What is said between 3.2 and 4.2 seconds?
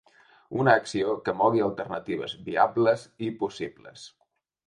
i possibles.